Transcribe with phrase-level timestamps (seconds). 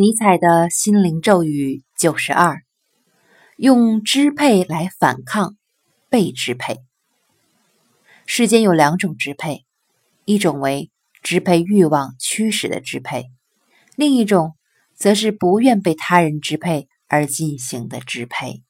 [0.00, 2.62] 尼采的心灵咒语九十二。
[3.58, 5.58] 用支配来反抗
[6.08, 6.78] 被支配。
[8.24, 9.66] 世间有两种支配
[10.24, 10.90] 一种为
[11.20, 13.26] 支配欲望驱使的支配
[13.94, 14.56] 另一种
[14.94, 18.62] 则是不愿被他人支配而进行的支配。